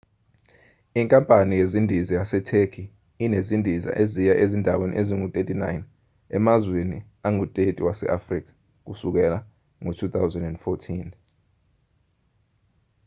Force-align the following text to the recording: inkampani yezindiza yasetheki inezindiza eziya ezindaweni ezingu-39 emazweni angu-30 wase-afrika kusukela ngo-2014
inkampani 0.99 1.53
yezindiza 1.61 2.13
yasetheki 2.19 2.83
inezindiza 3.25 3.89
eziya 4.03 4.33
ezindaweni 4.43 4.93
ezingu-39 5.01 5.63
emazweni 6.37 6.97
angu-30 7.27 7.77
wase-afrika 7.87 8.51
kusukela 8.85 9.37
ngo-2014 9.81 11.09